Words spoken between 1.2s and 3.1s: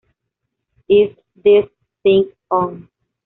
This Thing On".